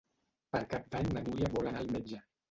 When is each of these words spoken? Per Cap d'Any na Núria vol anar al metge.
Per 0.53 0.61
Cap 0.71 0.87
d'Any 0.95 1.11
na 1.17 1.21
Núria 1.27 1.49
vol 1.57 1.69
anar 1.73 1.83
al 1.83 1.93
metge. 1.97 2.23